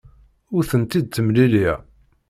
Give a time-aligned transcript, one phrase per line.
[0.55, 1.77] Ur tent-id-ttemliliɣ.